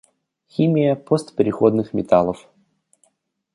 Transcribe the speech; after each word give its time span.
Химия 0.49 0.95
постпереходных 1.05 1.93
металлов. 1.93 2.49